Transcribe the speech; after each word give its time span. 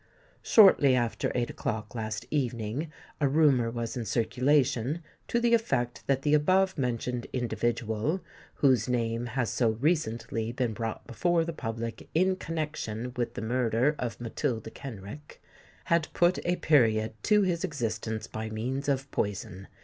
"Shortly 0.41 0.95
after 0.95 1.31
eight 1.35 1.51
o'clock 1.51 1.93
last 1.93 2.25
evening 2.31 2.91
a 3.19 3.27
rumour 3.27 3.69
was 3.69 3.95
in 3.95 4.03
circulation, 4.03 5.03
to 5.27 5.39
the 5.39 5.53
effect 5.53 6.07
that 6.07 6.23
the 6.23 6.33
above 6.33 6.75
mentioned 6.75 7.27
individual, 7.31 8.19
whose 8.55 8.89
name 8.89 9.27
has 9.27 9.51
so 9.51 9.69
recently 9.69 10.51
been 10.53 10.73
brought 10.73 11.05
before 11.05 11.45
the 11.45 11.53
public 11.53 12.09
in 12.15 12.35
connection 12.35 13.13
with 13.15 13.35
the 13.35 13.43
murder 13.43 13.95
of 13.99 14.19
Matilda 14.19 14.71
Kenrick, 14.71 15.39
had 15.83 16.07
put 16.15 16.39
a 16.47 16.55
period 16.55 17.13
to 17.25 17.43
his 17.43 17.63
existence 17.63 18.25
by 18.25 18.49
means 18.49 18.89
of 18.89 19.11
poison. 19.11 19.67